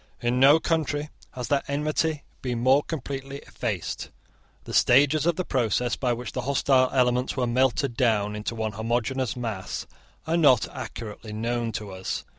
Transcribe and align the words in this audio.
In 0.19 0.39
no 0.39 0.59
country 0.59 1.09
has 1.33 1.47
that 1.49 1.65
enmity 1.67 2.23
been 2.41 2.57
more 2.59 2.81
completely 2.81 3.37
effaced. 3.45 4.09
The 4.63 4.73
stages 4.73 5.27
of 5.27 5.35
the 5.35 5.45
process 5.45 5.95
by 5.95 6.11
which 6.11 6.31
the 6.31 6.41
hostile 6.41 6.89
elements 6.91 7.37
were 7.37 7.45
melted 7.45 7.95
down 7.95 8.35
into 8.35 8.55
one 8.55 8.71
homogeneous 8.71 9.35
mass 9.35 9.85
are 10.25 10.37
not 10.37 10.67
accurately 10.69 11.33
known 11.33 11.71
to 11.73 11.91
us. 11.91 12.25